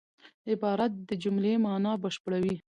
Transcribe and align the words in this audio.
عبارت 0.51 0.91
د 1.09 1.09
جملې 1.23 1.53
مانا 1.65 1.93
بشپړوي. 2.03 2.55